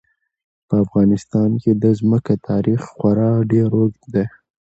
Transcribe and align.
په 0.67 0.73
افغانستان 0.83 1.49
کې 1.61 1.71
د 1.83 1.85
ځمکه 1.99 2.33
تاریخ 2.49 2.79
خورا 2.95 3.31
ډېر 3.51 3.69
اوږد 3.79 4.03
دی. 4.13 4.25